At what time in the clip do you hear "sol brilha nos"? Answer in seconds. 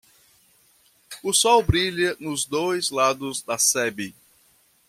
1.31-2.43